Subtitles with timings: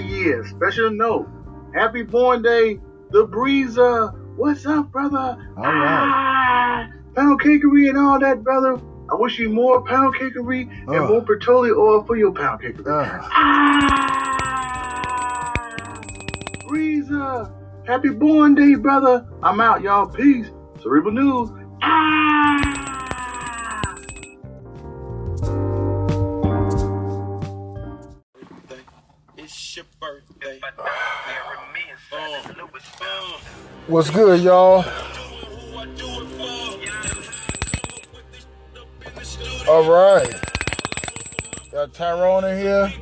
[0.00, 1.28] yeah, special note.
[1.74, 2.78] Happy born day,
[3.10, 4.12] the breezer.
[4.36, 5.36] What's up, brother?
[5.56, 6.04] All right.
[6.12, 8.80] Ah, pound cakery and all that, brother.
[9.10, 12.86] I wish you more pound cakery and more petroleum oil for your pound cakery.
[12.86, 13.30] Ugh.
[13.32, 14.06] Ah,
[16.68, 17.52] breezer.
[17.86, 19.26] Happy born day, brother.
[19.42, 20.06] I'm out, y'all.
[20.06, 20.50] Peace.
[20.82, 21.50] Cerebral News.
[21.82, 22.65] Ah.
[33.88, 34.84] What's good, y'all?
[39.68, 40.34] All right.
[41.70, 42.92] Got Tyrone in here,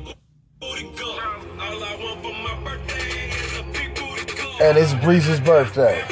[4.61, 6.03] and it's Breeze's birthday.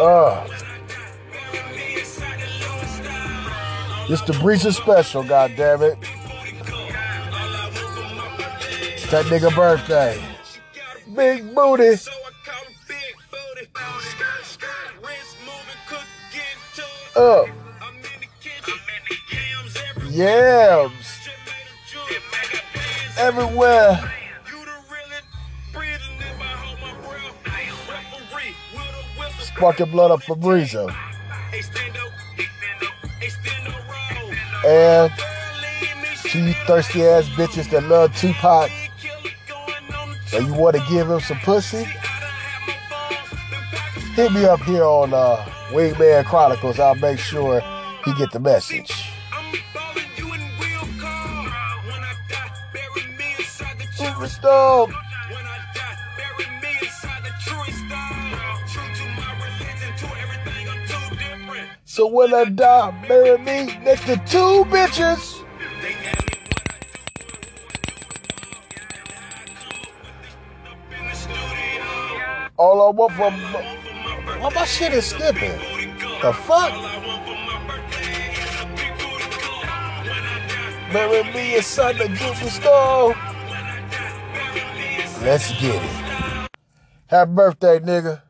[0.00, 0.46] Uh,
[4.08, 5.98] it's the Breezer special, God damn it.
[8.82, 10.22] It's that nigga birthday.
[11.14, 11.96] Big booty.
[28.74, 29.44] With a whistle.
[29.46, 30.88] Spark your blood up for up.
[30.88, 30.94] Up,
[34.22, 34.32] roll.
[34.66, 35.12] And
[36.24, 38.70] to you thirsty ass bitches that love Tupac
[40.34, 41.86] and you want to give him some pussy,
[44.14, 46.78] hit me up here on uh, Wingman Chronicles.
[46.78, 47.60] I'll make sure
[48.04, 48.90] he get the message.
[53.96, 54.92] Superstar.
[61.84, 65.42] So when I die, bury me next to two bitches.
[72.58, 73.95] All I want from
[74.40, 75.52] For my shit is skipping.
[76.22, 76.72] The fuck?
[76.72, 79.58] All I want for my birthday is a big booty go.
[80.04, 83.08] When I die, Bury me inside the Gucci store.
[83.08, 86.50] when I die, bury me inside Let's get it.
[87.08, 88.22] Happy birthday, nigga.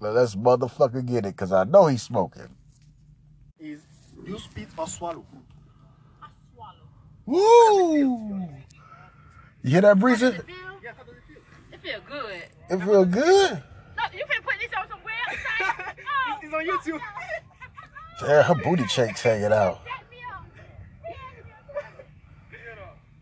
[0.00, 2.54] Now let's motherfucker get it, cause I know he's smoking.
[3.58, 3.80] is
[4.24, 5.24] you spit or swallow.
[7.24, 8.48] Woo!
[9.62, 10.44] You hear that, Breezer?
[10.86, 11.14] Yeah, how does
[11.72, 11.96] it feel?
[11.96, 12.42] It feel good.
[12.70, 13.62] It feel good.
[13.96, 15.94] No, you can put this on some website?
[15.98, 16.64] Oh, It's on
[16.94, 17.00] YouTube.
[18.20, 19.80] Damn, her booty cheeks hanging out.
[19.84, 20.44] set me up.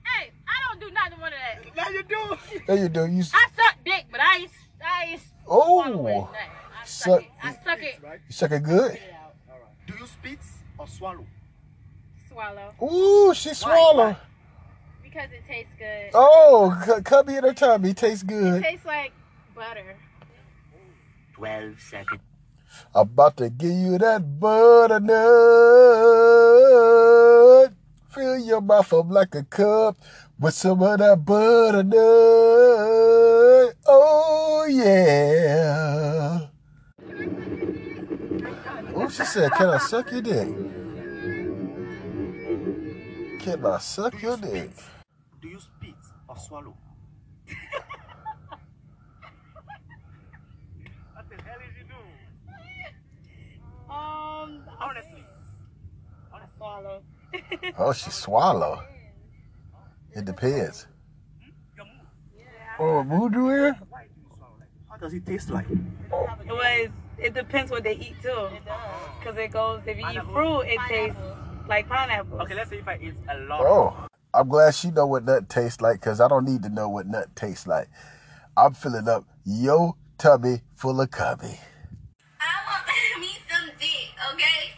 [0.04, 1.76] Hey, I don't do nothing one of that.
[1.76, 2.60] now you do.
[2.66, 3.06] There you do.
[3.06, 4.50] You s- I suck dick, but I ain't,
[4.84, 6.12] I ain't swallow it.
[6.14, 7.30] oh, I Suck- suck it.
[7.42, 7.98] I suck it.
[8.02, 8.20] Right?
[8.28, 8.98] you sucking good.
[9.86, 10.38] Do you spit
[10.78, 11.26] or swallow?
[12.28, 12.74] Swallow.
[12.82, 14.16] Ooh, she swallow.
[15.14, 16.10] Because it tastes good.
[16.12, 18.64] Oh, cu- cubby in her tummy tastes good.
[18.64, 19.12] tastes like
[19.54, 19.96] butter.
[21.34, 22.20] 12 seconds.
[22.92, 25.14] I'm about to give you that butternut.
[28.10, 29.96] Fill your mouth up like a cup
[30.40, 31.94] with some of that butternut.
[33.86, 36.48] Oh yeah.
[38.96, 40.48] Oh, she said, "Can I suck your dick?
[43.38, 44.70] Can I suck your dick?"
[46.34, 46.76] Do you spit or swallow?
[51.12, 52.18] what the hell is you doing?
[53.88, 55.24] Um, Honestly.
[56.32, 57.02] I swallow.
[57.78, 58.82] Oh, she swallow.
[60.12, 60.86] It depends.
[61.76, 62.06] Your mood.
[62.78, 63.76] Oh, voodoo here?
[63.88, 65.68] Why do you swallow like How does it taste like?
[65.68, 65.80] It
[66.48, 66.90] was.
[67.18, 68.48] It depends what they eat too.
[69.22, 69.80] Cause it goes.
[69.86, 71.18] If you eat fruit, it tastes
[71.68, 72.40] like pineapple.
[72.42, 73.60] Okay, let's say if I eat a lot.
[73.62, 76.88] Oh, I'm glad she know what nut tastes like because I don't need to know
[76.88, 77.88] what nut tastes like.
[78.56, 81.60] I'm filling up yo tummy full of cubby.
[82.40, 82.82] I want
[83.20, 84.74] me some dick, okay?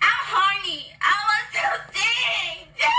[0.00, 0.86] I'm horny.
[1.02, 2.78] I want some dick.
[2.78, 2.94] No.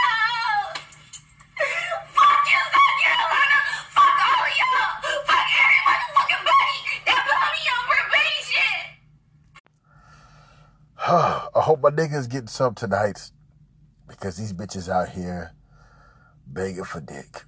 [2.12, 3.60] Fuck you, South Carolina.
[3.96, 4.92] Fuck all of y'all.
[5.24, 8.76] Fuck every motherfucking body that put me on probation.
[11.56, 13.32] I hope my niggas getting some tonight
[14.10, 15.54] because these bitches out here
[16.52, 17.44] begging for dick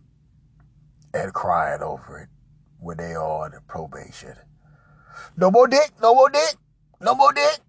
[1.14, 2.30] and crying over it
[2.80, 4.36] when they are on probation.
[5.38, 6.56] No more dick, no more dick,
[7.02, 7.60] no more dick.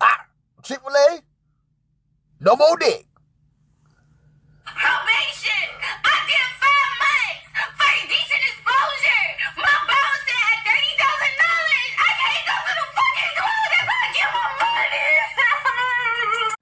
[0.00, 0.26] Ah,
[0.62, 1.20] Chick-fil-A,
[2.40, 3.06] no more dick.
[4.64, 5.68] Probation.
[6.04, 7.46] I did five months
[7.78, 9.26] for indecent exposure.
[9.56, 11.92] My boss said thirty thousand dollars.
[11.98, 15.06] I can't go to the fucking club if I get my money.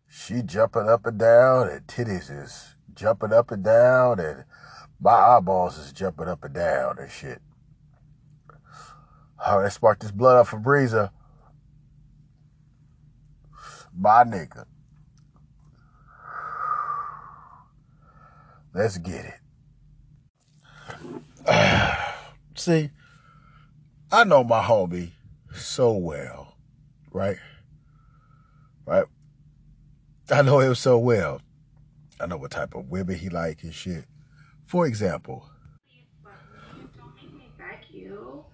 [0.08, 4.44] She jumping up and down, and titties is jumping up and down, and
[5.00, 7.40] my eyeballs is jumping up and down and shit.
[9.38, 11.10] All right, let's spark this blood up for Breezer.
[13.94, 14.64] My nigga.
[18.74, 19.34] Let's get it.
[22.56, 22.90] See,
[24.10, 25.12] I know my homie
[25.54, 26.56] so well,
[27.10, 27.38] right?
[28.84, 29.06] Right?
[30.30, 31.40] I know him so well.
[32.20, 34.04] I know what type of women he like and shit.
[34.66, 35.48] For example,
[35.88, 36.32] Please but
[36.96, 38.44] Don't make me beg you.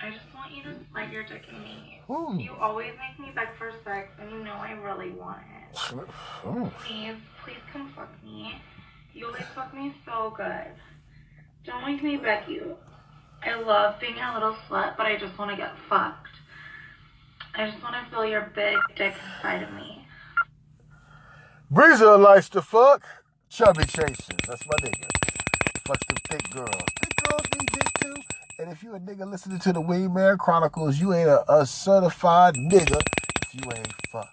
[0.00, 2.00] I just want you to slide your dick in me.
[2.10, 2.36] Ooh.
[2.38, 5.76] You always make me beg for sex, and you know I really want it.
[6.80, 8.54] Please, please come fuck me.
[9.12, 10.66] You always fuck me so good.
[11.64, 12.76] Don't make me beg you.
[13.42, 16.28] I love being a little slut, but I just want to get fucked.
[17.54, 20.03] I just want to feel your big dick inside of me.
[21.74, 23.02] Breezer likes to fuck
[23.50, 24.38] chubby chasers.
[24.46, 25.08] That's my nigga.
[25.84, 26.68] Fuck them thick girls.
[26.70, 28.14] Thick girls need dick too.
[28.60, 32.54] And if you a nigga listening to the Wingman Chronicles, you ain't a, a certified
[32.54, 33.00] nigga
[33.42, 34.28] if you ain't fucked.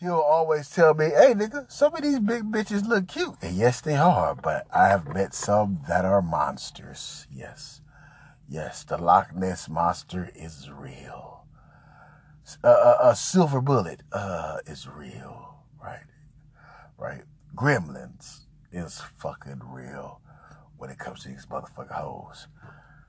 [0.00, 3.36] He'll always tell me, hey nigga, some of these big bitches look cute.
[3.40, 7.26] And yes, they are, but I have met some that are monsters.
[7.32, 7.80] Yes.
[8.46, 11.37] Yes, the Loch Ness monster is real.
[12.62, 16.06] A, a, a silver bullet uh, is real, right?
[16.96, 17.22] Right?
[17.54, 20.20] Gremlins is fucking real
[20.76, 22.46] when it comes to these motherfucking hoes.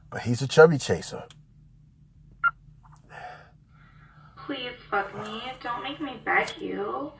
[0.09, 1.23] But he's a chubby chaser.
[4.45, 5.41] Please fuck me.
[5.61, 7.11] Don't make me beg you.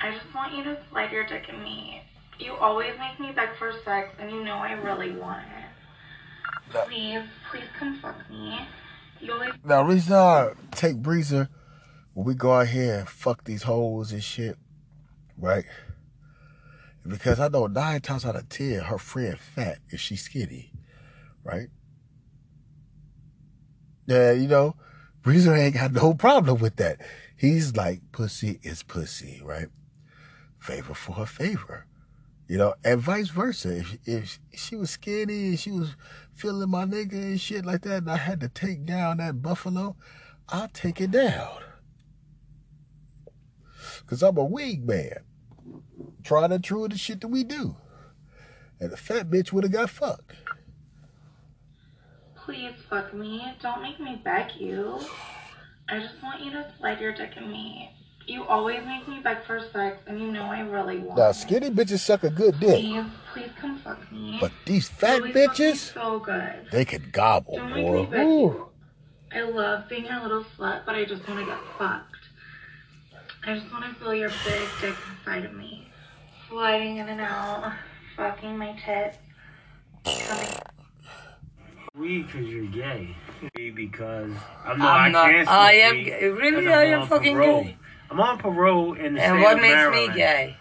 [0.00, 2.02] I just want you to slide your dick in me.
[2.38, 6.84] You always make me beg for sex, and you know I really want it.
[6.86, 8.60] Please, please come fuck me.
[9.64, 11.48] Now, reason I take Breezer
[12.14, 14.56] when we go out here and fuck these hoes and shit,
[15.36, 15.64] right?
[17.06, 20.72] Because I know nine times out of ten, her friend fat if she's skinny,
[21.44, 21.68] right?
[24.06, 24.76] Yeah, you know,
[25.22, 27.00] Breezer ain't got no problem with that.
[27.36, 29.68] He's like, pussy is pussy, right?
[30.58, 31.86] Favor for a favor.
[32.50, 33.76] You know, and vice versa.
[33.76, 35.94] If, if she was skinny and she was
[36.34, 39.94] feeling my nigga and shit like that, and I had to take down that buffalo,
[40.48, 41.60] I'll take it down.
[44.04, 45.18] Cause I'm a wig man.
[46.24, 47.76] Trying and true the shit that we do.
[48.80, 50.32] And the fat bitch would have got fucked.
[52.34, 53.44] please fuck me.
[53.62, 54.98] Don't make me beg you.
[55.88, 57.92] I just want you to slide your dick in me.
[58.30, 61.34] You always make me beg for sex, and you know I really want Now, it.
[61.34, 62.76] skinny bitches suck a good dick.
[62.78, 64.36] Please, please come fuck me.
[64.40, 66.68] But these fat always bitches, so good.
[66.70, 68.66] they could gobble, Don't make me beg you.
[69.34, 72.14] I love being a little slut, but I just want to get fucked.
[73.44, 75.88] I just want to feel your big dick inside of me.
[76.48, 77.72] Sliding in and out,
[78.16, 79.18] fucking my tits.
[80.04, 80.46] Coming
[81.96, 83.16] weed because you're gay.
[83.56, 84.30] Weed because
[84.64, 85.00] I'm not.
[85.00, 86.28] I'm I not- I am weed gay.
[86.28, 86.64] Really?
[86.64, 87.62] 'cause I I'm fucking parole.
[87.64, 87.76] gay?
[88.10, 90.56] I'm on parole in the And state what makes me gay?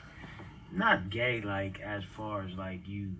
[0.71, 3.11] Not gay, like as far as like you.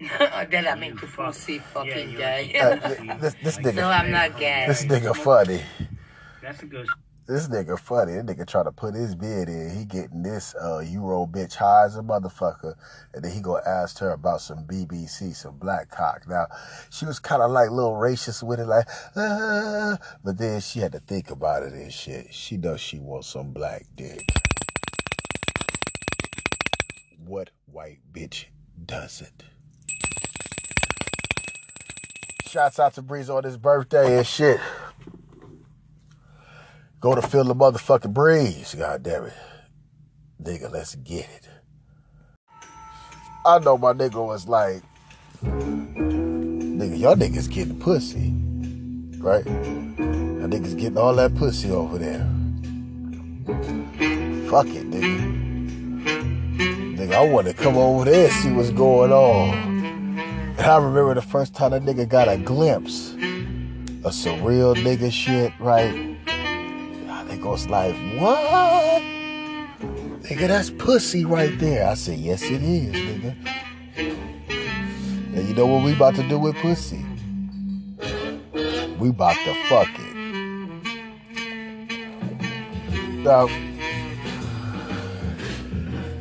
[0.00, 2.54] that I you make the fuck- pussy fucking you're gay.
[2.60, 2.76] Uh,
[3.16, 4.64] this- this like, nigga- No, I'm not gay.
[4.68, 5.62] This nigga funny.
[6.42, 6.86] That's a good.
[7.28, 8.14] This nigga funny.
[8.14, 9.76] This nigga trying to put his bid in.
[9.76, 12.74] He getting this uh, Euro bitch high as a motherfucker.
[13.12, 16.26] And then he gonna ask her about some BBC, some black cock.
[16.26, 16.46] Now,
[16.88, 20.92] she was kind of like little racist with it, like, uh, but then she had
[20.92, 22.32] to think about it and shit.
[22.32, 24.24] She knows she wants some black dick.
[27.26, 28.46] What white bitch
[28.86, 29.44] doesn't?
[32.46, 34.58] Shouts out to Breeze on his birthday and shit.
[37.00, 39.32] Go to feel the motherfucking breeze, god damn it.
[40.42, 41.48] Nigga, let's get it.
[43.46, 44.82] I know my nigga was like,
[45.44, 48.34] nigga, y'all niggas getting pussy.
[49.22, 49.46] Right?
[49.46, 52.28] Y'all niggas getting all that pussy over there.
[54.50, 55.38] Fuck it, nigga.
[56.96, 59.54] Nigga, I want to come over there and see what's going on.
[60.58, 63.14] And I remember the first time that nigga got a glimpse
[64.04, 66.07] of some real nigga shit, right?
[67.48, 69.02] Like, what?
[70.22, 71.88] Nigga, that's pussy right there.
[71.88, 73.34] I said, yes, it is, nigga.
[75.34, 77.04] And you know what we about to do with pussy?
[78.98, 80.14] We about to fuck it.
[83.24, 83.48] Now,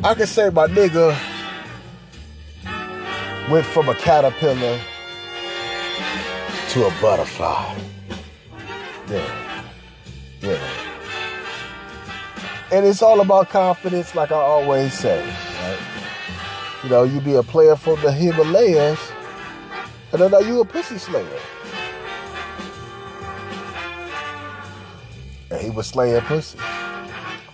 [0.04, 1.16] I can say my nigga
[3.52, 4.80] went from a caterpillar
[6.70, 7.76] to a butterfly.
[9.10, 9.64] Yeah.
[10.42, 10.87] Yeah.
[12.72, 15.26] And it's all about confidence, like I always say.
[15.26, 15.80] Right?
[16.84, 19.00] You know, you be a player from the Himalayas,
[20.12, 21.40] and then now you a pussy slayer.
[25.50, 26.60] And he was slaying pussy.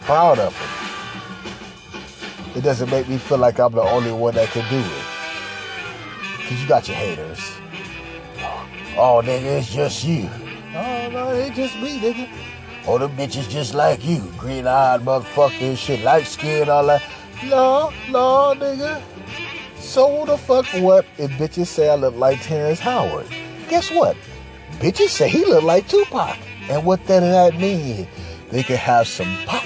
[0.02, 0.70] Proud of him.
[2.58, 5.04] It doesn't make me feel like I'm the only one that can do it.
[6.48, 7.40] Cause you got your haters.
[8.96, 10.30] Oh, nigga, it's just you.
[10.76, 12.30] Oh, no, it ain't just me, nigga.
[12.86, 14.20] Oh, them bitches just like you.
[14.38, 17.02] Green eyed motherfucker and shit, light skin, all that.
[17.46, 19.02] No, no, nigga.
[19.78, 23.28] So the fuck what if bitches say I look like Terrence Howard?
[23.70, 24.18] Guess what?
[24.80, 26.38] Bitches say he look like Tupac.
[26.70, 28.08] And what that, does that mean?
[28.50, 29.64] They can have some pop.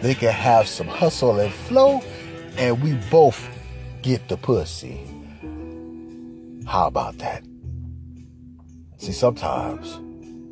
[0.00, 2.02] They can have some hustle and flow.
[2.56, 3.48] And we both
[4.00, 5.00] get the pussy.
[6.66, 7.44] How about that?
[8.96, 9.96] See, sometimes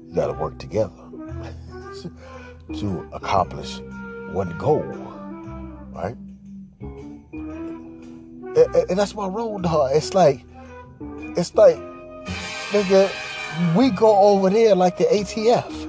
[0.08, 1.01] you gotta work together
[2.78, 3.78] to accomplish
[4.32, 4.82] one goal,
[5.92, 6.16] right?
[8.56, 9.90] And, and- that's my road dog.
[9.94, 10.44] It's like,
[11.36, 11.76] it's like,
[12.70, 13.10] nigga,
[13.76, 15.88] we go over there like the ATF,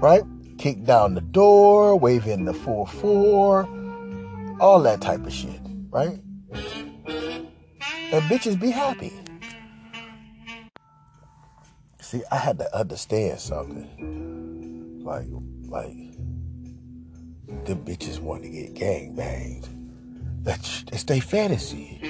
[0.00, 0.22] right?
[0.58, 6.18] Kick down the door, wave in the 4-4, all that type of shit, right?
[8.12, 9.12] And bitches be happy.
[12.00, 13.88] See, I had to understand something.
[15.04, 15.26] Like,
[15.68, 16.16] like,
[17.66, 19.68] them bitches want to get gang banged.
[20.42, 22.00] That's it's their fantasy.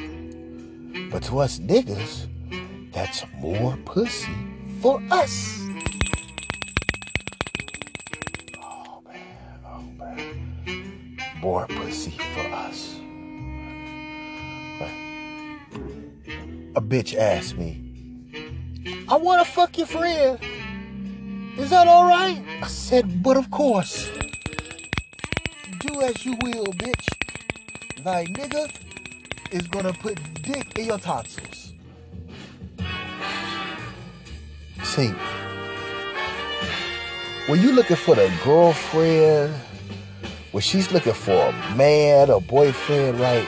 [1.11, 2.29] But to us niggas,
[2.93, 4.33] that's more pussy
[4.81, 5.59] for us.
[8.63, 11.27] Oh man, oh man.
[11.41, 12.95] More pussy for us.
[16.77, 17.81] A bitch asked me,
[19.09, 20.39] I wanna fuck your friend.
[21.56, 22.42] Is that alright?
[22.62, 24.11] I said, but of course.
[25.78, 27.08] Do as you will, bitch.
[28.02, 28.70] Thy nigga
[29.52, 31.73] is gonna put dick in your tonsils.
[34.82, 35.14] See,
[37.46, 39.54] when you looking for the girlfriend,
[40.50, 43.46] when she's looking for a man or boyfriend, right?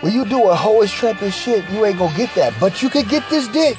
[0.00, 2.52] When you do a hoish trapping shit, you ain't gonna get that.
[2.58, 3.78] But you can get this dick.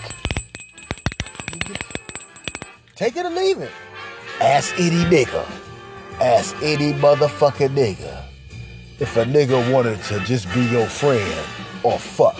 [3.01, 3.71] Take it or leave it.
[4.41, 5.43] Ask any nigga.
[6.19, 8.25] Ask any motherfucking nigga.
[8.99, 11.47] If a nigga wanted to just be your friend
[11.81, 12.39] or fuck,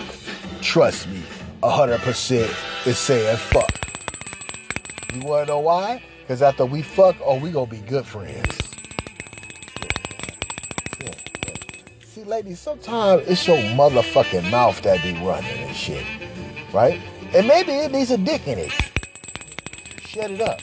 [0.60, 1.20] trust me,
[1.64, 3.72] 100% is saying fuck.
[5.12, 6.00] You wanna know why?
[6.20, 8.56] Because after we fuck, oh, we gonna be good friends.
[12.04, 16.06] See, ladies, sometimes it's your motherfucking mouth that be running and shit,
[16.72, 17.00] right?
[17.34, 18.91] And maybe it needs a dick in it.
[20.12, 20.60] Shut it up,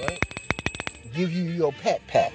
[0.00, 0.18] right?
[1.12, 2.32] Give you your pet pat.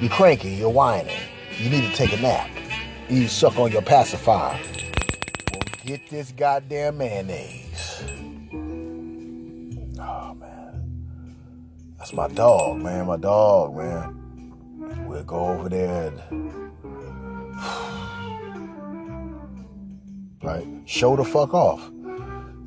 [0.00, 1.16] You're cranky, you're whining.
[1.58, 2.50] You need to take a nap.
[3.08, 4.58] You suck on your pacifier.
[5.52, 8.02] Well, get this goddamn mayonnaise.
[10.00, 11.04] Oh man.
[11.96, 13.06] That's my dog, man.
[13.06, 15.06] My dog, man.
[15.06, 16.20] We'll go over there and
[20.42, 20.66] right?
[20.84, 21.92] Show the fuck off.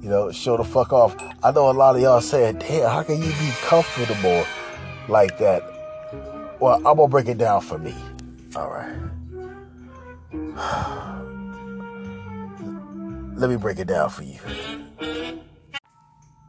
[0.02, 1.16] You know, show the fuck off.
[1.44, 4.46] I know a lot of y'all saying, damn, how can you be comfortable
[5.08, 5.62] like that?
[6.60, 7.94] Well, I'm gonna break it down for me.
[8.56, 8.98] All right.
[13.36, 14.40] Let me break it down for you.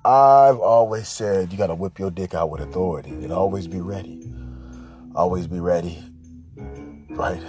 [0.04, 4.32] I've always said you gotta whip your dick out with authority and always be ready.
[5.14, 6.02] Always be ready.
[7.11, 7.42] Right?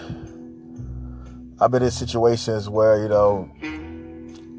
[1.62, 3.50] I've been in situations where, you know,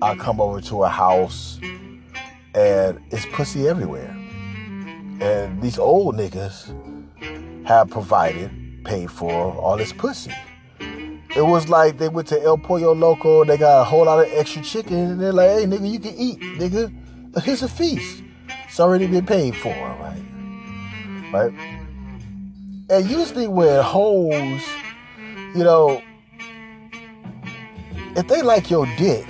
[0.05, 1.59] I come over to a house
[2.55, 4.11] and it's pussy everywhere.
[5.21, 6.75] And these old niggas
[7.67, 8.51] have provided,
[8.85, 10.35] paid for all this pussy.
[10.79, 14.31] It was like they went to El Pollo Loco, they got a whole lot of
[14.31, 17.43] extra chicken, and they're like, hey, nigga, you can eat, nigga.
[17.43, 18.23] Here's a feast.
[18.69, 20.23] It's already been paid for, right?
[21.33, 21.53] Right?
[22.91, 24.63] And usually with hoes,
[25.57, 26.03] you know,
[28.15, 29.27] if they like your dick,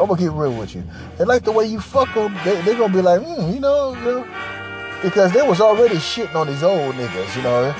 [0.00, 0.84] I'm gonna get real with you.
[1.16, 2.36] They like the way you fuck them.
[2.44, 4.26] They they gonna be like, mm, you know, you know,
[5.02, 7.36] because they was already shitting on these old niggas.
[7.36, 7.74] You know,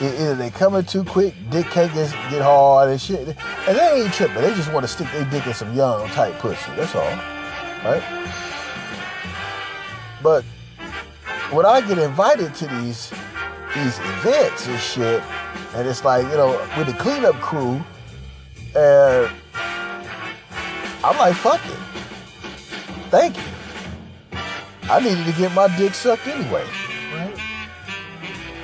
[0.00, 4.12] either they coming too quick, dick can't get, get hard and shit, and they ain't
[4.12, 4.42] tripping.
[4.42, 6.70] They just want to stick their dick in some young tight pussy.
[6.76, 7.02] That's all,
[7.84, 8.02] right?
[10.22, 10.44] But
[11.50, 13.10] when I get invited to these
[13.74, 15.22] these events and shit,
[15.74, 17.80] and it's like you know with the cleanup crew,
[18.76, 19.30] and
[21.06, 21.78] I'm like, fuck it.
[23.10, 23.42] Thank you.
[24.90, 26.64] I needed to get my dick sucked anyway.
[27.12, 27.38] Right?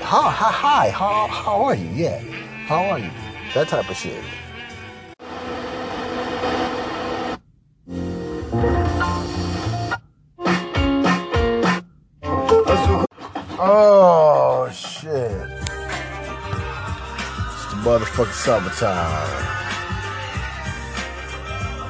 [0.02, 1.88] hi, hi, hi, how, how are you?
[1.90, 2.18] Yeah,
[2.66, 3.12] how are you?
[3.54, 4.24] That type of shit.
[13.64, 15.30] Oh shit!
[17.52, 19.61] It's the motherfucking summertime.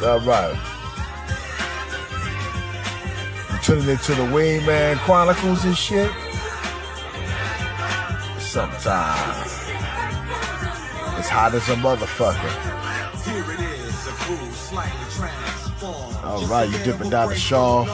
[0.04, 0.58] All right.
[3.52, 6.10] You tuning into the Wingman Chronicles and shit.
[8.40, 9.62] Sometimes.
[11.18, 12.50] It's hot as a motherfucker.
[13.22, 16.16] Here it is, a groove slightly transformed.
[16.24, 17.86] All right, you dipping down the shawl.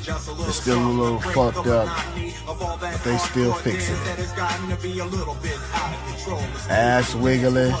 [0.00, 1.88] It's still a little fucked up,
[2.58, 4.38] but they still fixing it.
[6.68, 7.72] Ass wiggling,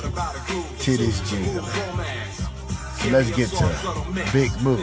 [0.78, 2.37] titties jingling.
[3.10, 4.80] Let's get to Big Move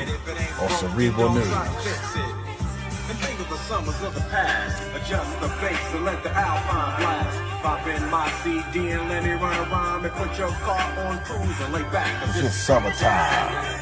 [0.61, 1.45] or Cerebral News.
[1.47, 4.81] And think of the summers of the past.
[4.95, 7.37] Adjust the bass and let the alpine blast.
[7.61, 11.61] Pop in my CD and let me run around and put your car on cruise
[11.61, 12.27] and lay back.
[12.29, 13.75] It's just summertime.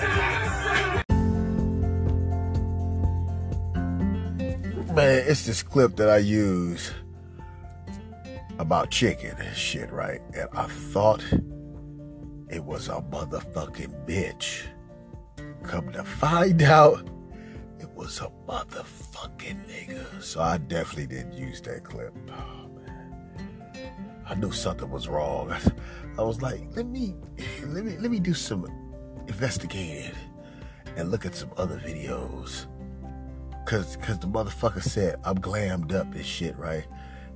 [4.94, 6.92] Man, it's this clip that I use
[8.60, 10.22] about chicken shit, right?
[10.36, 11.24] And I thought
[12.54, 14.68] it was a motherfucking bitch.
[15.64, 17.10] Come to find out,
[17.80, 20.22] it was a motherfucking nigga.
[20.22, 22.14] So I definitely didn't use that clip.
[22.30, 23.74] Oh, man.
[24.28, 25.52] I knew something was wrong.
[25.52, 25.60] I,
[26.20, 27.16] I was like, let me,
[27.66, 28.68] let me, let me do some
[29.28, 30.16] investigating
[30.96, 32.68] and look at some other videos.
[33.66, 36.86] Cause, cause the motherfucker said I'm glammed up and shit, right?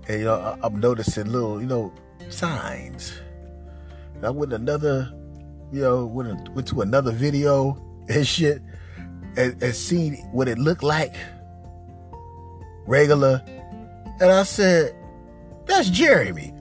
[0.07, 1.91] And you know, I, I'm noticing little, you know,
[2.29, 3.13] signs.
[4.25, 5.12] I went another,
[5.71, 7.77] you know, went, went to another video
[8.09, 8.62] and shit,
[9.36, 11.15] and, and seen what it looked like,
[12.86, 13.43] regular.
[14.19, 14.95] And I said,
[15.65, 16.53] "That's Jeremy."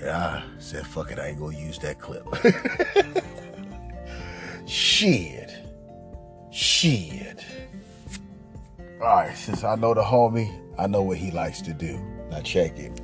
[0.00, 2.26] And I said, "Fuck it, I ain't gonna use that clip."
[4.66, 5.52] shit,
[6.50, 7.44] shit.
[9.00, 11.98] All right, since I know the homie, I know what he likes to do.
[12.30, 12.98] Now check it.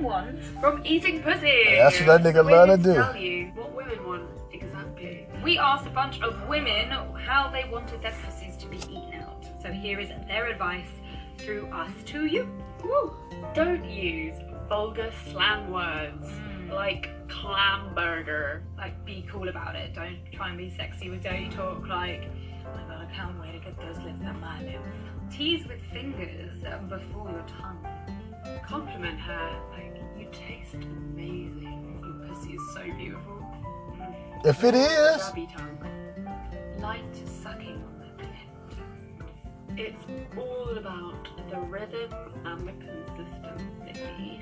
[0.00, 1.76] Women want from eating pussy.
[1.76, 2.94] That's what that nigga love to Women do.
[2.94, 5.26] Tell you what women want exactly.
[5.44, 9.44] We asked a bunch of women how they wanted their pussies to be eaten out.
[9.62, 10.88] So here is their advice
[11.38, 12.48] through us to you.
[12.82, 13.14] Woo.
[13.54, 14.36] Don't use
[14.68, 16.70] vulgar slang words mm.
[16.70, 18.62] like clam burger.
[18.76, 19.94] Like be cool about it.
[19.94, 22.24] Don't try and be sexy with dirty talk like
[22.66, 24.78] oh my god, I can't wait to get those lips on my lips.
[25.30, 27.86] Tease with fingers before your tongue.
[28.66, 32.00] Compliment her like you taste amazing.
[32.02, 33.44] Your pussy is so beautiful.
[33.92, 34.46] Mm.
[34.46, 35.78] If it is, Grabby tongue.
[36.78, 39.78] Light sucking on the clit.
[39.78, 40.04] It's
[40.36, 42.12] all about the rhythm
[42.44, 44.40] and the consistency.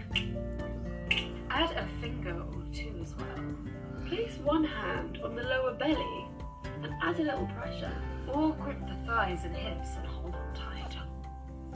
[1.51, 3.57] Add a finger or two as well.
[4.07, 6.27] Place one hand on the lower belly
[6.83, 7.97] and add a little pressure.
[8.33, 10.97] Or grip the thighs and hips and hold on tight.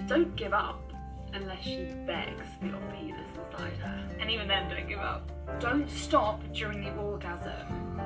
[0.06, 0.91] Don't give up
[1.32, 3.20] unless she begs for your penis
[3.52, 4.08] inside her.
[4.20, 5.30] And even then, don't give up.
[5.60, 8.00] Don't stop during the orgasm.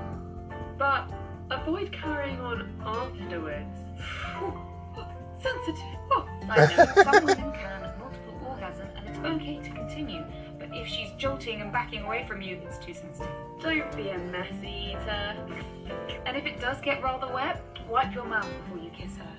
[0.79, 1.11] But
[1.51, 3.77] avoid carrying on afterwards.
[5.43, 5.83] Sensitive.
[6.09, 6.25] Oh.
[6.47, 10.23] Side note, some women can have multiple orgasms and it's okay to continue.
[10.59, 13.29] But if she's jolting and backing away from you, it's too sensitive.
[13.61, 15.37] Don't be a messy eater.
[16.25, 19.37] And if it does get rather wet, wipe your mouth before you kiss her.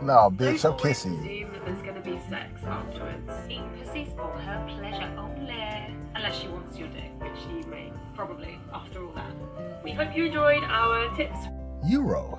[0.00, 1.18] No, bitch, Don't I'm kissing you.
[1.20, 3.30] presume that there's going to be sex afterwards.
[3.48, 5.96] Eat pussies for her pleasure only.
[6.14, 9.82] Unless she wants your dick, which she may, probably, after all that.
[9.84, 11.38] We hope you enjoyed our tips.
[11.86, 12.38] Euro.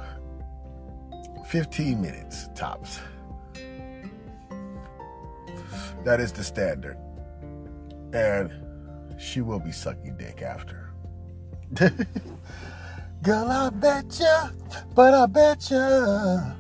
[1.48, 3.00] 15 minutes tops.
[6.04, 6.98] That is the standard.
[8.14, 8.52] And
[9.20, 10.90] she will be sucking dick after.
[13.24, 14.54] Girl, I betcha,
[14.94, 16.06] but I betcha.
[16.08, 16.56] Ah,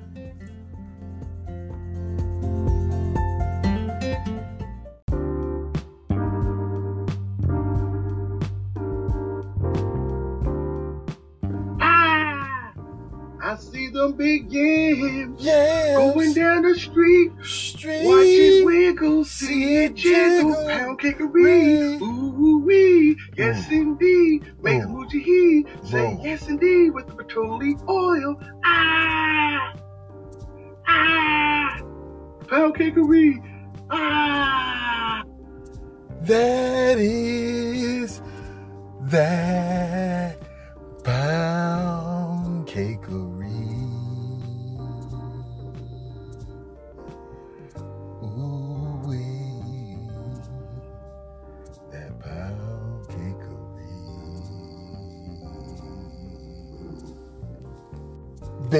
[14.17, 15.97] see yams Yes.
[15.97, 17.31] going down the street.
[17.43, 18.05] Street.
[18.05, 20.67] Watch it wiggle, see it jiggle, jiggle.
[20.69, 23.75] pound cakery, ooh wee, yes Ooh.
[23.75, 26.19] indeed, make hoochie hee, say Ooh.
[26.23, 29.73] yes indeed with the petroleum oil, ah,
[30.87, 31.81] ah,
[32.47, 33.35] pound cakery,
[33.89, 35.23] ah.
[36.21, 38.21] That is
[39.01, 40.12] that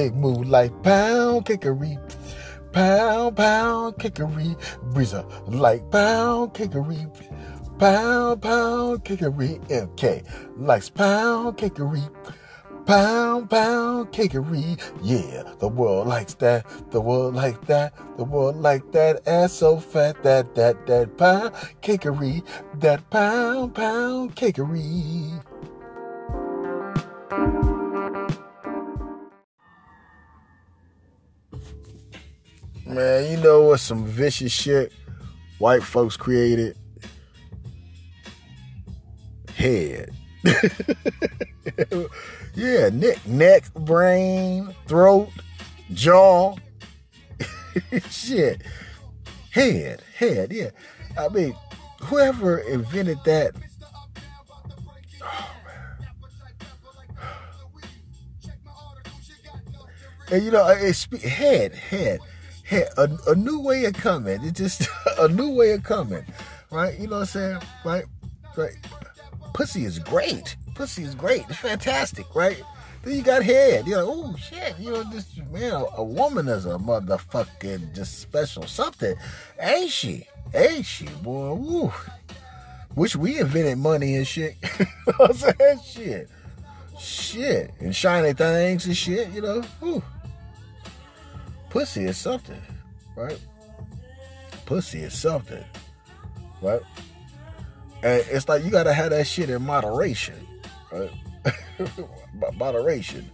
[0.04, 1.98] big move like pound kickery.
[2.72, 4.54] Pound, pound, kickery.
[4.92, 7.02] Breezer like pound kickery.
[7.78, 9.58] Pound, pound, kickery.
[9.68, 10.22] MK
[10.58, 12.02] likes pound kickery.
[12.84, 14.78] Pound, pound, kickery.
[15.02, 16.66] Yeah, the world likes that.
[16.90, 17.94] The world like that.
[18.18, 19.26] The world like that.
[19.26, 22.42] Ass so fat that, that, that pound kickery.
[22.80, 25.40] That pound, pound, kickery.
[32.86, 34.92] Man, you know what some vicious shit
[35.58, 36.76] white folks created?
[39.56, 40.10] Head.
[42.54, 45.30] yeah, neck, neck, brain, throat,
[45.94, 46.56] jaw.
[48.10, 48.62] shit.
[49.50, 50.70] Head, head, yeah.
[51.18, 51.56] I mean,
[52.02, 53.52] whoever invented that.
[60.32, 62.18] And you know, it's head, head
[62.64, 64.40] head, a, a new way of coming.
[64.42, 66.24] It's just a new way of coming,
[66.70, 66.98] right?
[66.98, 68.04] You know what I'm saying, right?
[68.56, 68.76] Right.
[69.52, 70.56] Pussy is great.
[70.74, 71.44] Pussy is great.
[71.48, 72.60] It's fantastic, right?
[73.02, 73.86] Then you got head.
[73.86, 78.20] You're like, oh shit, you know, this man, a, a woman is a motherfucking just
[78.20, 79.14] special something,
[79.60, 80.26] ain't she?
[80.54, 81.54] Ain't she, boy?
[81.54, 81.92] Woo.
[82.94, 84.56] Wish we invented money and shit.
[85.20, 85.80] I'm saying?
[85.84, 86.30] Shit.
[86.98, 87.74] Shit.
[87.80, 89.62] And shiny things and shit, you know?
[89.80, 90.02] Woo
[91.74, 92.62] pussy is something,
[93.16, 93.36] right?
[94.64, 95.64] Pussy is something,
[96.62, 96.80] right?
[98.04, 100.36] And it's like you gotta have that shit in moderation,
[100.92, 101.10] right?
[102.54, 103.28] moderation,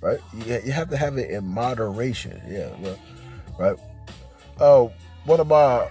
[0.00, 0.18] right?
[0.32, 2.70] You, you have to have it in moderation, yeah,
[3.58, 3.76] right?
[4.58, 4.90] Oh,
[5.26, 5.86] one of my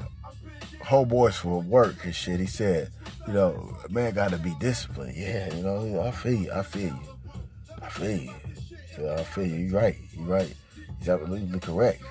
[0.79, 2.89] homeboys for work and shit, he said,
[3.27, 5.15] you know, man got to be disciplined.
[5.15, 6.51] Yeah, you know, I feel you.
[6.51, 6.99] I feel you.
[7.83, 8.31] I feel you.
[9.11, 9.55] I feel you.
[9.67, 9.95] You're right.
[10.17, 10.55] You're right.
[11.07, 12.01] Absolutely correct.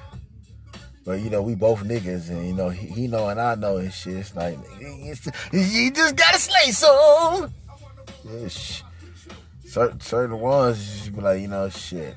[1.05, 3.79] But you know, we both niggas, and you know, he, he know and I know
[3.79, 4.19] and shit.
[4.19, 7.53] It's like it's, you just gotta slay some.
[8.25, 8.49] Yeah,
[9.65, 12.15] certain certain ones, you be like, you know, shit.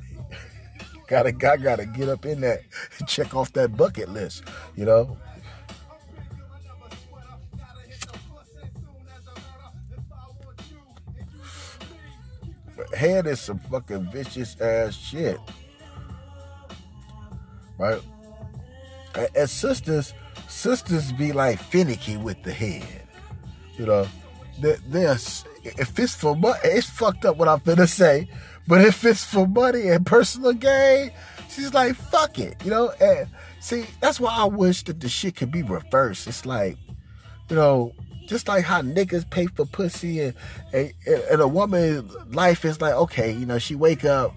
[1.08, 2.62] gotta, I gotta get up in that,
[3.08, 4.44] check off that bucket list,
[4.76, 5.18] you know.
[12.94, 15.40] Head is some fucking vicious ass shit
[17.78, 18.02] right?
[19.34, 20.14] As sisters,
[20.48, 22.86] sisters be like finicky with the head.
[23.78, 24.08] You know,
[24.60, 28.30] there's if it's for money, it's fucked up what I'm gonna say,
[28.68, 31.12] but if it's for money and personal gain,
[31.50, 32.92] she's like, fuck it, you know.
[33.02, 33.28] And
[33.60, 36.28] see, that's why I wish that the shit could be reversed.
[36.28, 36.78] It's like,
[37.50, 37.94] you know,
[38.28, 40.34] just like how niggas pay for pussy and,
[40.74, 40.94] and,
[41.32, 44.34] and a woman's life is like, okay, you know, she wake up,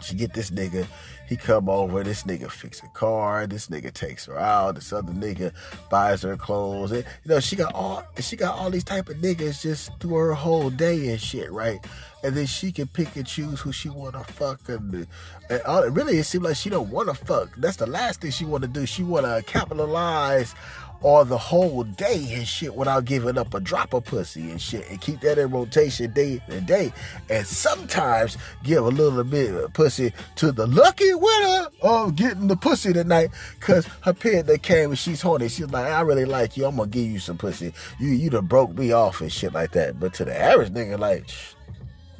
[0.00, 0.86] she get this nigga,
[1.28, 5.12] he come over, this nigga fix a car, this nigga takes her out, this other
[5.12, 5.52] nigga
[5.90, 6.92] buys her clothes.
[6.92, 10.14] And, you know, she got all she got all these type of niggas just through
[10.14, 11.78] her whole day and shit, right?
[12.24, 15.06] And then she can pick and choose who she wanna fuck and,
[15.48, 17.50] and all, really it seems like she don't wanna fuck.
[17.56, 18.86] That's the last thing she wanna do.
[18.86, 20.54] She wanna capitalize
[21.02, 24.88] or the whole day and shit without giving up a drop of pussy and shit.
[24.90, 26.92] And keep that in rotation day to day.
[27.28, 32.56] And sometimes give a little bit of pussy to the lucky winner of getting the
[32.56, 33.30] pussy tonight.
[33.58, 35.48] Because her period that came and she's horny.
[35.48, 36.66] She's like I really like you.
[36.66, 37.74] I'm gonna give you some pussy.
[37.98, 39.98] You you done broke me off and shit like that.
[39.98, 41.30] But to the average nigga like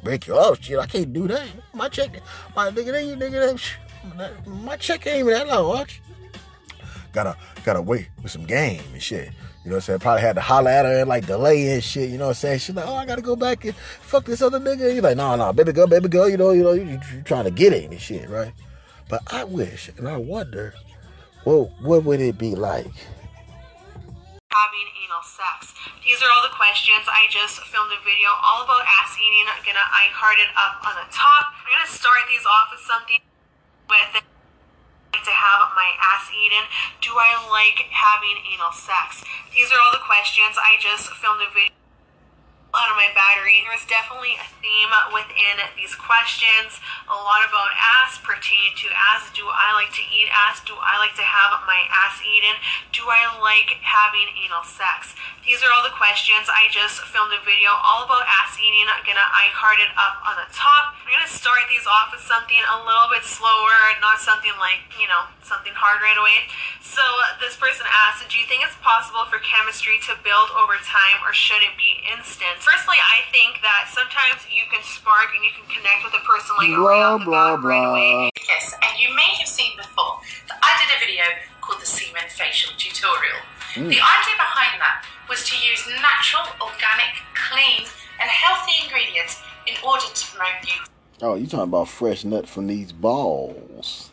[0.03, 0.61] break you off.
[0.61, 1.47] Shit I can't do that.
[1.73, 2.21] My check
[2.55, 3.59] my nigga you nigga
[4.45, 6.01] my check ain't even that long watch
[7.13, 9.29] gotta gotta wait with some game and shit.
[9.63, 9.99] You know what I'm saying?
[9.99, 12.09] Probably had to holler at her and like delay and shit.
[12.09, 12.59] You know what I'm saying?
[12.59, 14.93] She's like, oh, I gotta go back and fuck this other nigga.
[14.93, 16.27] You're like, no, no, baby girl, baby girl.
[16.27, 18.51] You know, you know, you, you trying to get it and shit, right?
[19.07, 20.73] But I wish and I wonder,
[21.45, 22.91] well, what would it be like?
[24.51, 25.73] Having anal sex.
[26.03, 27.07] These are all the questions.
[27.07, 29.47] I just filmed a video all about ass eating.
[29.47, 31.55] I'm gonna I card it up on the top.
[31.55, 33.23] I'm gonna start these off with something
[33.87, 34.32] with
[35.21, 36.65] to have my ass eaten?
[37.01, 39.21] Do I like having anal sex?
[39.53, 40.57] These are all the questions.
[40.57, 41.82] I just filmed a video
[42.73, 43.61] out of my battery.
[43.69, 46.81] There's definitely a theme within these questions.
[47.05, 49.29] A lot about um, ass pertaining to ass.
[49.29, 50.57] Do I like to eat ass?
[50.65, 52.57] Do I like to have my ass eaten?
[52.89, 55.13] Do I like having anal sex?
[55.45, 56.49] These are all the questions.
[56.49, 58.89] I just filmed a video all about ass eating.
[58.89, 60.97] I'm gonna i card it up on the top.
[61.03, 65.05] I'm gonna start these off with something a little bit slower, not something like, you
[65.05, 66.49] know, something hard right away.
[66.81, 67.03] So
[67.37, 71.35] this person asked, do you think it's possible for chemistry to build over time or
[71.35, 72.59] should it be instant?
[72.59, 76.53] Personally, I think that sometimes you can spark and you can connect with a person
[76.59, 78.29] like Blah, right the blah, right away.
[78.47, 81.25] Yes, and you may have seen before that I did a video
[81.61, 83.41] called the Semen Facial Tutorial.
[83.75, 83.89] Mm.
[83.89, 87.87] The idea behind that was to use natural, organic, clean,
[88.21, 90.87] and healthy ingredients in order to promote beauty.
[91.21, 94.12] Oh, you talking about fresh nut from these balls?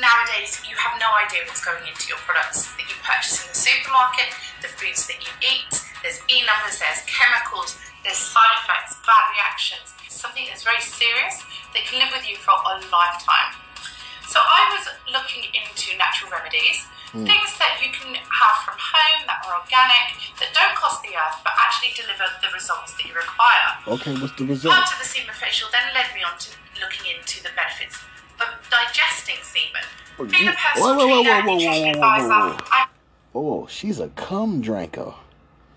[0.00, 3.58] Nowadays, you have no idea what's going into your products that you purchase in the
[3.60, 4.32] supermarket,
[4.64, 5.68] the foods that you eat.
[6.00, 9.92] There's E numbers, there's chemicals, there's side effects, bad reactions.
[10.08, 11.44] Something that's very serious
[11.76, 13.52] that can live with you for a lifetime.
[14.24, 17.26] So I was looking into natural remedies, Hmm.
[17.26, 21.42] things that you can have from home that are organic, that don't cost the earth,
[21.44, 23.76] but actually deliver the results that you require.
[23.98, 24.72] Okay, what's the result?
[24.78, 27.98] Part of the semen facial then led me on to looking into the benefits
[28.70, 29.82] digesting semen.
[30.18, 32.88] Oh, Being you- a personal whoa, whoa, whoa, trainer, whoa, whoa, whoa, whoa, whoa, I'm
[33.32, 35.14] Oh, she's a cum drinker.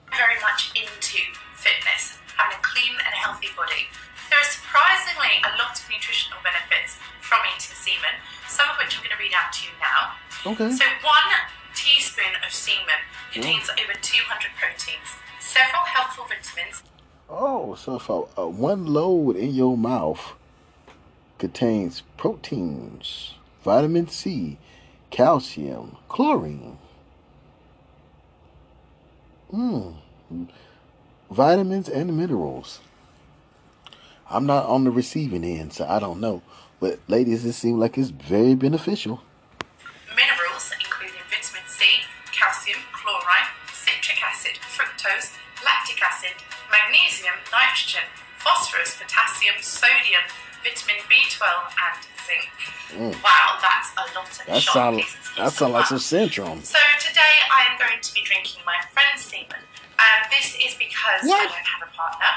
[0.09, 1.19] very much into
[1.55, 3.87] fitness, having a clean and healthy body.
[4.29, 8.15] There are surprisingly a lot of nutritional benefits from eating semen,
[8.49, 10.17] some of which I'm going to read out to you now.
[10.45, 10.71] Okay.
[10.75, 11.29] So, one
[11.75, 12.99] teaspoon of semen
[13.31, 16.81] contains over 200 proteins, several helpful vitamins,
[17.29, 20.33] Oh, so if a, uh, one load in your mouth
[21.43, 23.33] contains proteins,
[23.65, 24.57] vitamin C,
[25.09, 26.77] calcium, chlorine,
[29.51, 29.93] mm,
[31.29, 32.79] vitamins, and minerals.
[34.29, 36.41] I'm not on the receiving end, so I don't know.
[36.79, 39.21] But ladies, it seems like it's very beneficial.
[40.15, 41.83] minerals, including vitamin C,
[42.31, 46.39] calcium, chloride, citric acid, fructose, lactic acid,
[46.71, 48.07] magnesium, nitrogen,
[48.39, 50.23] phosphorus, potassium, sodium,
[50.63, 52.49] vitamin B12, and zinc.
[52.95, 53.23] Mm.
[53.23, 55.03] Wow, that's a lot of That sound
[55.37, 56.63] that sound like some syndrome.
[56.63, 59.61] So today I am going to be drinking my friend's semen.
[59.99, 62.31] Um, this is because I don't have a partner.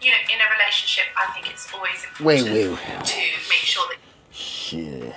[0.00, 3.06] You know, in a relationship, I think it's always Wait, important wait.
[3.06, 3.98] to make sure that
[4.32, 5.14] Shit.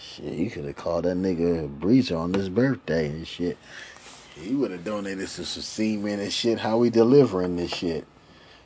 [0.00, 3.58] Shit, you could have called that nigga Breezer on his birthday and shit.
[4.40, 6.58] He would have donated some, some semen and shit.
[6.58, 8.06] How we delivering this shit?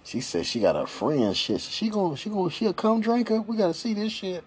[0.05, 1.37] She said she got a friend.
[1.37, 3.41] Shit, she gon' she gon' she a cum drinker.
[3.41, 4.45] We gotta see this shit.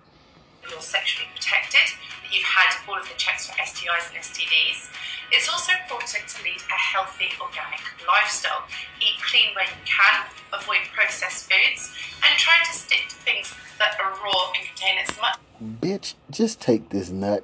[0.69, 4.93] you're sexually protected, that you've had all of the checks for STIs and STDs.
[5.31, 8.63] It's also important to lead a healthy organic lifestyle.
[9.01, 11.91] Eat clean when you can, avoid processed foods,
[12.23, 16.61] and try to stick to things that are raw and contain as much Bitch, just
[16.61, 17.43] take this nut.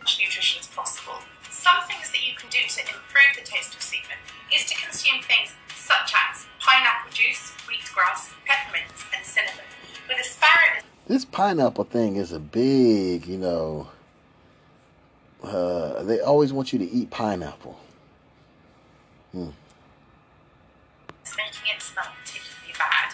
[0.00, 1.16] nutrition as possible.
[1.48, 4.20] Some things that you can do to improve the taste of semen
[4.52, 9.68] is to consume things such as pineapple juice, wheatgrass, peppermint, and cinnamon.
[10.08, 13.88] With asparagus This pineapple thing is a big, you know.
[15.42, 17.78] Uh, they always want you to eat pineapple.
[19.32, 19.50] Hmm.
[21.36, 23.12] making it smell particularly bad.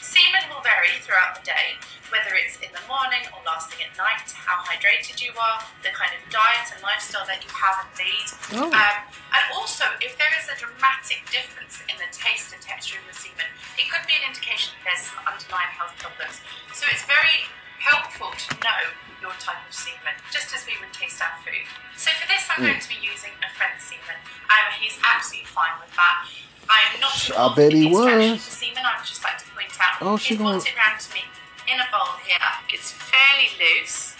[0.00, 1.76] Semen will vary throughout the day,
[2.10, 5.92] whether it's in the morning or last thing at night, how hydrated you are, the
[5.92, 8.28] kind of diet and lifestyle that you have and lead.
[8.58, 8.68] Oh.
[8.72, 8.96] Um,
[9.34, 13.16] and also, if there is a dramatic difference in the taste and texture of the
[13.16, 16.40] semen, it could be an indication that there's some underlying health problems.
[16.72, 17.44] So it's very
[17.78, 18.80] helpful to know
[19.22, 21.66] your type of semen, just as we would taste our food.
[21.98, 22.74] So for this, I'm Mm.
[22.74, 24.18] going to be using a friend's semen.
[24.50, 26.26] Um, he's absolutely fine with that.
[26.68, 28.42] I am not I bet he was.
[28.44, 28.84] semen.
[28.84, 29.98] I would just like to point out.
[30.02, 31.22] Oh, she brought it round to me
[31.68, 32.40] in a bowl here.
[32.72, 34.16] It's fairly loose.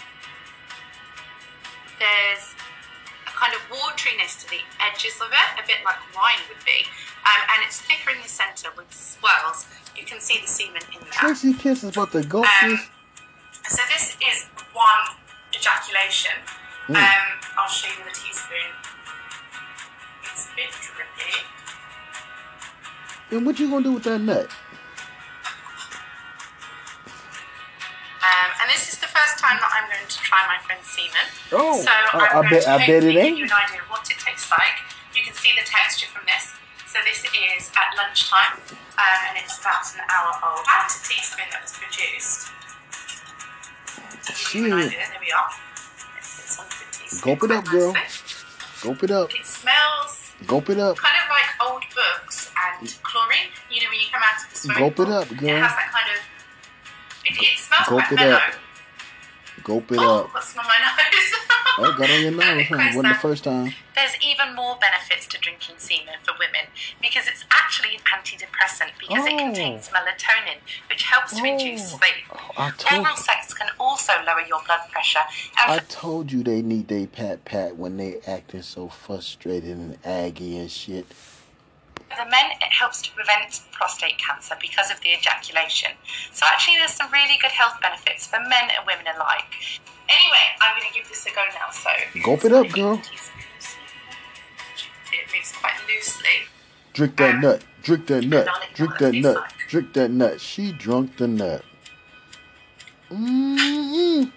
[1.97, 2.53] There's
[3.27, 6.85] a kind of wateriness to the edges of it, a bit like wine would be,
[7.25, 9.65] um, and it's thicker in the centre with swirls.
[9.97, 11.11] You can see the semen in there.
[11.11, 12.79] Tracy Kiss is about to go Um,
[13.67, 15.17] so this is one
[15.53, 16.37] ejaculation.
[16.87, 16.95] Mm.
[16.95, 18.71] Um, I'll show you the teaspoon.
[20.23, 21.43] It's a bit drippy.
[23.31, 24.49] And what you gonna do with that nut?
[28.59, 31.25] And this is the first time that I'm going to try my friend's semen.
[31.51, 33.35] Oh, so I- I'm I bet- to I bet it ain't.
[33.35, 34.77] give you an idea of what it tastes like.
[35.15, 36.53] You can see the texture from this.
[36.89, 38.57] So this is at lunchtime,
[38.97, 40.65] um, and it's about an hour old.
[40.65, 42.49] That's a teaspoon that was produced.
[44.25, 44.97] To give you an Shit.
[44.97, 45.49] there we are.
[46.17, 47.93] It's, it's on the teaspoon Gulp it up, girl.
[48.81, 49.29] Gulp it up.
[49.33, 50.97] It smells Gulp it up.
[50.97, 53.51] kind of like old books and chlorine.
[53.69, 55.61] You know, when you come out of the swimming Gulp it up, It girl.
[55.61, 56.19] has that kind of.
[57.29, 58.35] It, it smells Gulp quite it mellow.
[58.35, 58.53] up.
[59.63, 60.33] Gulp it Oh, up.
[60.33, 61.33] what's on my nose?
[61.81, 62.77] Oh, got on your nose, huh?
[62.95, 63.73] Wasn't the first time.
[63.95, 66.67] There's even more benefits to drinking semen for women
[67.01, 69.37] because it's actually an antidepressant because it Oh.
[69.37, 70.57] contains melatonin,
[70.89, 71.97] which helps to induce Oh.
[71.97, 72.25] sleep.
[72.33, 75.19] Oh, I told Oral sex can also lower your blood pressure.
[75.57, 80.57] I told you they need they pat pat when they acting so frustrated and aggy
[80.57, 81.05] and shit.
[82.09, 85.91] For the men, it helps to prevent prostate cancer because of the ejaculation.
[86.33, 89.53] So actually, there's some really good health benefits for men and women alike.
[90.09, 91.69] Anyway, I'm going to give this a go now.
[91.71, 91.89] So
[92.23, 92.93] Gulp it up, girl.
[95.13, 96.49] it moves quite loosely.
[96.93, 97.63] Drink that nut.
[97.83, 98.47] Drink that nut.
[98.73, 99.53] Drink that nut.
[99.67, 100.41] Drink that nut.
[100.41, 101.63] She drunk the nut.
[103.11, 104.31] mm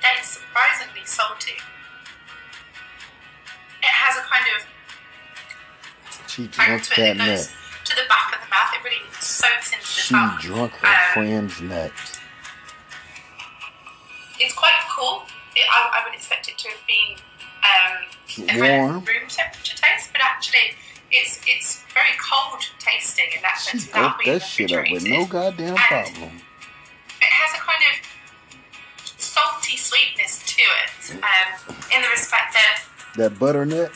[0.00, 1.58] That is surprisingly salty.
[3.82, 4.71] It has a kind of
[6.32, 7.52] She drunk that nut.
[7.84, 8.72] to the back of the mouth.
[8.74, 10.38] It really soaks into the She tongue.
[10.40, 11.92] drunk her Um, friend's nut.
[14.40, 15.22] It's quite cool.
[15.54, 17.18] It, I, I would expect it to have been
[17.68, 19.04] um, a Warm.
[19.04, 20.72] room temperature taste, but actually
[21.10, 25.04] it's it's very cold tasting in that She sense gulped being that shit up with
[25.04, 26.40] no goddamn And- problem.
[27.20, 32.82] It has a kind of salty sweetness to it, um, in the respect that
[33.16, 33.92] That butternut.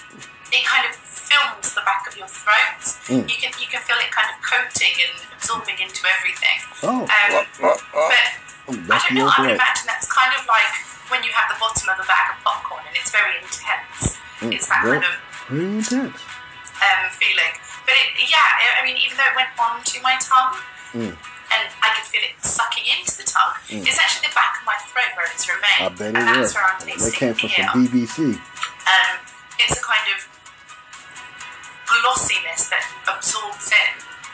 [2.47, 2.79] Throat.
[3.11, 3.27] Mm.
[3.27, 6.59] You can you can feel it kind of coating and absorbing into everything.
[6.87, 8.07] Oh, Um, oh, oh.
[8.07, 8.31] But
[8.67, 9.27] Oh, I don't know.
[9.31, 9.59] I would right.
[9.59, 10.75] imagine that's kind of like
[11.11, 14.19] when you have the bottom of a bag of popcorn and it's very intense.
[14.43, 15.15] Mm, It's that well, kind of
[15.47, 16.19] Very intense.
[16.83, 17.55] um, feeling.
[17.87, 20.59] But it, yeah, I- I mean, even though it went onto my tongue
[20.99, 21.15] Mm.
[21.15, 23.87] and I could feel it sucking into the tongue, Mm.
[23.87, 25.87] it's actually the back of my throat where it's remained.
[25.87, 26.55] I bet and that's was.
[26.59, 28.19] where I'm They came from some BBC.
[28.35, 29.15] Um,
[29.63, 30.27] it's a kind of
[31.87, 33.93] glossiness that absorbs in.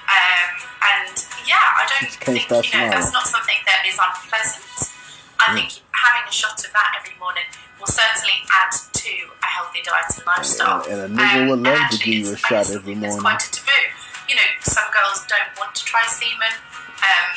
[0.09, 0.51] Um,
[0.83, 1.15] and
[1.47, 4.93] yeah, I don't think, you know, that's not something that is unpleasant.
[5.41, 5.55] I Mm.
[5.55, 7.47] think having a shot of that every morning
[7.79, 9.13] will certainly add to
[9.43, 10.83] a healthy diet and lifestyle.
[10.87, 13.01] And, and a nigga would Um, love to give you a it's- shot every it's
[13.03, 13.21] morning.
[13.21, 13.85] quite a taboo.
[14.29, 16.55] You know, some girls don't want to try semen.
[17.03, 17.31] Um,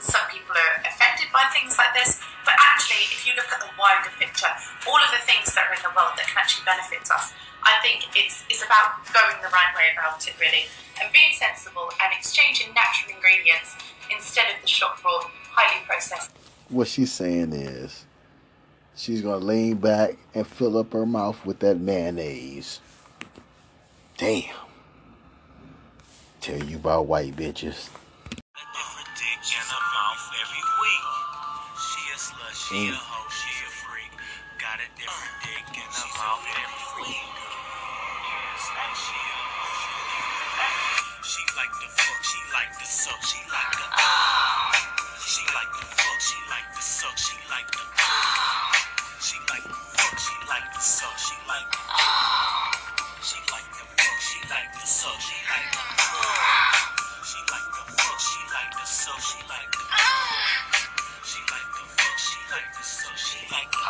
[0.00, 2.20] some people are offended by things like this.
[2.44, 4.50] But actually, if you look at the wider picture,
[4.88, 7.32] all of the things that are in the world that can actually benefit us,
[7.64, 10.64] I think it's, it's about going the right way about it, really,
[11.02, 13.76] and being sensible and exchanging natural ingredients
[14.10, 16.30] instead of the shop brought, highly processed.
[16.68, 18.06] What she's saying is,
[18.96, 22.80] she's gonna lean back and fill up her mouth with that mayonnaise.
[24.18, 24.54] Damn.
[26.40, 27.90] Tell you about white bitches.
[29.16, 31.06] dick in her mouth every week.
[31.78, 32.96] She a slut, she a Mm.
[32.96, 34.12] hoe, she a freak.
[34.58, 37.41] Got a different dick in her mouth every week.
[42.52, 43.86] Like the suck, she like the
[45.24, 47.80] She like the fuck, she like the suck, she like the
[49.20, 51.80] She like the fuck, she like the suck, she like the
[53.24, 55.80] She like the fuck, she like the suck, she like the
[57.24, 59.80] She like the fuck, she like the suck, she like the
[61.24, 63.86] She like the fuck, she like the suck, she like the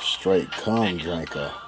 [0.00, 1.61] Straight cum drinker.